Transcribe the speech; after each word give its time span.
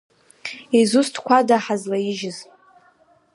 Изусҭқәада 0.79 1.57
ҳазлаижьыз. 1.63 2.37